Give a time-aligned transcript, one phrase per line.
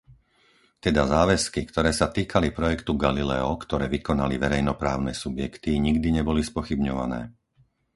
[0.85, 7.21] Teda záväzky, ktoré sa týkali projektu Galileo, ktoré vykonali verejnoprávne subjekty, nikdy neboli spochybňované.